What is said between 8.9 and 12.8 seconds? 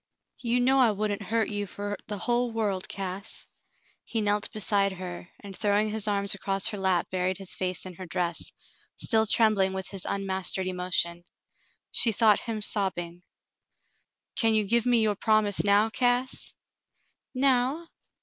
still trembling with his unmastered emotion. She thought him